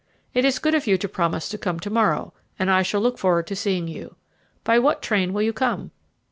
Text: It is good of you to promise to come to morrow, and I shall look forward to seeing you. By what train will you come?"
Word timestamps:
It 0.33 0.45
is 0.45 0.57
good 0.57 0.73
of 0.73 0.87
you 0.87 0.97
to 0.97 1.07
promise 1.07 1.47
to 1.49 1.59
come 1.59 1.79
to 1.81 1.91
morrow, 1.91 2.33
and 2.57 2.71
I 2.71 2.81
shall 2.81 3.01
look 3.01 3.19
forward 3.19 3.45
to 3.45 3.55
seeing 3.55 3.87
you. 3.87 4.15
By 4.63 4.79
what 4.79 5.03
train 5.03 5.31
will 5.31 5.43
you 5.43 5.53
come?" 5.53 5.91